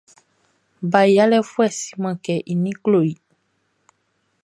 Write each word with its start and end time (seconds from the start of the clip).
Ba 0.91 1.01
yalɛfuɛʼn 1.15 1.75
siman 1.79 2.15
kɛ 2.25 2.33
i 2.51 2.53
ninʼn 2.63 2.81
klo 2.83 2.99
i. 3.11 3.13